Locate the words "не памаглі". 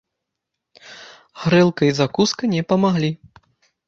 2.55-3.11